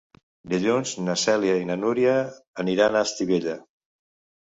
[0.53, 2.17] Dilluns na Cèlia i na Núria
[2.67, 3.59] aniran a Estivella.